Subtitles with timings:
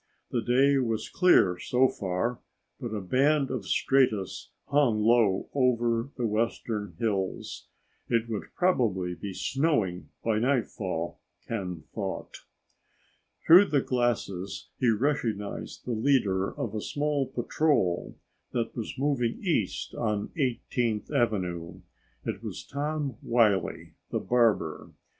[0.31, 2.39] The day was clear so far,
[2.79, 7.67] but a band of stratus hung low over the western hills.
[8.09, 12.37] It would probably be snowing by nightfall, Ken thought.
[13.45, 18.15] Through the glasses he recognized the leader of a small patrol
[18.53, 21.81] that was moving east on 18th Avenue.
[22.25, 24.93] It was Tom Wiley, the barber.